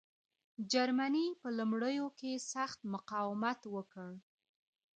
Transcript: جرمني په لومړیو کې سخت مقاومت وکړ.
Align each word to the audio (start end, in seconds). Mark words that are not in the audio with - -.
جرمني 0.71 1.27
په 1.41 1.47
لومړیو 1.57 2.07
کې 2.19 2.31
سخت 2.53 2.79
مقاومت 2.93 3.59
وکړ. 3.75 4.09